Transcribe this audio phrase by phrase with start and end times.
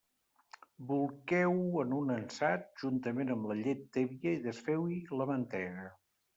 [0.91, 5.89] Bolqueu-ho en un ansat, juntament amb la llet tèbia i desfeu-hi la mantega.